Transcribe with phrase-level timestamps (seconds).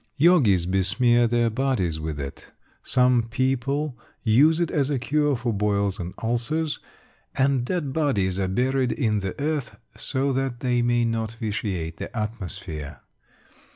[0.17, 2.49] Yogis besmear their bodies with it;
[2.81, 6.79] some people use it as a cure for boils and ulcers;
[7.35, 12.17] and dead bodies are buried in the earth so that they may not vitiate the
[12.17, 13.01] atmosphere.